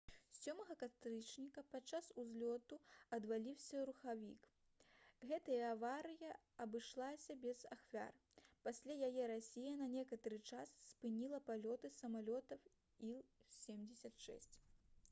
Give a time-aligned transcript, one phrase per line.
[0.35, 2.79] 7 кастрычніка падчас узлёту
[3.17, 4.47] адваліўся рухавік
[5.33, 6.31] гэтая аварыя
[6.67, 8.17] абышлася без ахвяр
[8.71, 12.67] пасля яе расія на некаторы час спыніла палёты самалётаў
[13.13, 14.63] іл-76